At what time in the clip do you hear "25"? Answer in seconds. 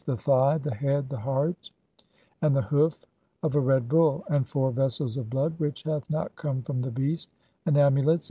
4.29-4.35